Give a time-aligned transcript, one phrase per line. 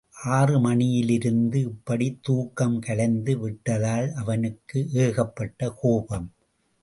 [0.25, 6.27] ஆறு மணியிலிருந்து இப்படித் தூக்கம் கலைந்து விட்டதால், அவனுக்கு ஏகப்பட்ட கோபம்.